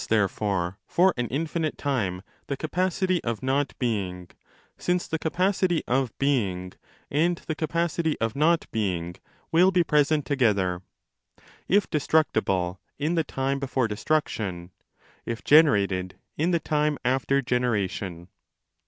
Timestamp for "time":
1.77-2.23, 13.23-13.59, 16.59-16.97